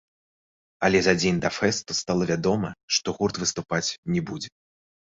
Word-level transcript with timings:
Але 0.87 1.01
за 1.07 1.13
дзень 1.19 1.43
да 1.43 1.51
фэсту 1.59 1.99
стала 2.01 2.23
вядома, 2.33 2.75
што 2.99 3.07
гурт 3.21 3.35
выступаць 3.45 3.89
не 4.17 4.27
будзе. 4.31 4.51